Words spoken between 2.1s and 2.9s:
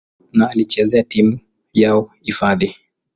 hifadhi.